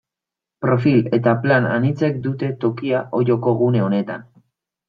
Profil 0.65 1.03
eta 1.17 1.33
plan 1.43 1.69
anitzek 1.73 2.19
dute 2.25 2.51
tokia 2.65 3.05
Olloko 3.19 3.57
gune 3.63 3.89
honetan. 3.91 4.27